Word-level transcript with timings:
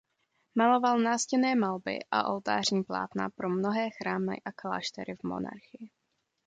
Maloval 0.55 0.99
nástěnné 0.99 1.55
malby 1.55 1.99
a 2.11 2.23
oltářní 2.33 2.83
plátna 2.83 3.29
pro 3.29 3.49
mnohé 3.49 3.89
chrámy 3.89 4.35
a 4.45 4.51
kláštery 4.51 5.15
v 5.15 5.23
monarchii. 5.23 5.89